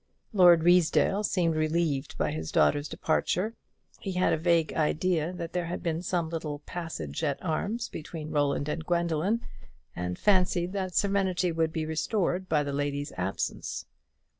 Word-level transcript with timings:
Lord 0.33 0.63
Ruysdale 0.63 1.21
seemed 1.23 1.53
relieved 1.55 2.17
by 2.17 2.31
his 2.31 2.51
daughter's 2.51 2.89
departure. 2.89 3.53
He 3.99 4.13
had 4.13 4.33
a 4.33 4.37
vague 4.39 4.73
idea 4.73 5.31
that 5.33 5.53
there 5.53 5.67
had 5.67 5.83
been 5.83 6.01
some 6.01 6.27
little 6.29 6.57
passage 6.57 7.23
at 7.23 7.37
arms 7.43 7.87
between 7.87 8.31
Roland 8.31 8.67
and 8.67 8.83
Gwendoline, 8.83 9.41
and 9.95 10.17
fancied 10.17 10.73
that 10.73 10.95
serenity 10.95 11.51
would 11.51 11.71
be 11.71 11.85
restored 11.85 12.49
by 12.49 12.63
the 12.63 12.73
lady's 12.73 13.11
absence. 13.15 13.85